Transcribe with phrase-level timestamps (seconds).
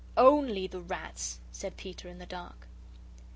[0.17, 2.67] "ONLY the rats!" said Peter, in the dark.